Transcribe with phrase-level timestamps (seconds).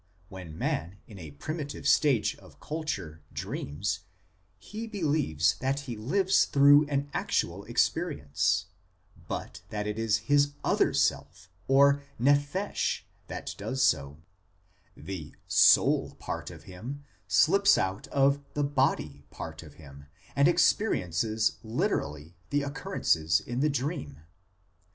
[0.29, 3.99] When man in a primitive stage of culture dreams,
[4.57, 8.65] he believes that he lives through an actual experience,
[9.27, 14.17] but that it is his other self, or nephesh, that does so;
[14.97, 20.05] the soul part of him slips out of the body part of him
[20.35, 24.19] and experiences literally the occurrences in the dream.